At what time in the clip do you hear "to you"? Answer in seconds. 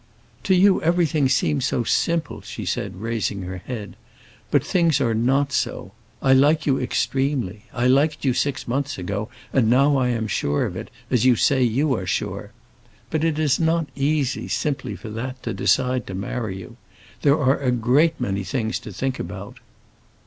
0.45-0.81